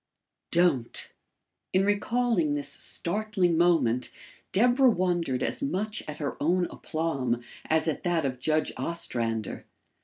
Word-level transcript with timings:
DON'T!" 0.49 1.11
In 1.73 1.85
recalling 1.85 2.53
this 2.53 2.69
startling 2.69 3.55
moment, 3.55 4.09
Deborah 4.51 4.89
wondered 4.89 5.43
as 5.43 5.61
much 5.61 6.01
at 6.07 6.17
her 6.17 6.41
own 6.41 6.65
aplomb 6.71 7.43
as 7.65 7.87
at 7.87 8.01
that 8.01 8.25
of 8.25 8.39
Judge 8.39 8.71
Ostrander. 8.77 9.65